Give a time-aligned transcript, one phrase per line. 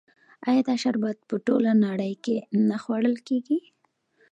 [0.47, 2.35] آیا دا شربت په ټوله نړۍ کې
[2.69, 3.59] نه خوړل کیږي؟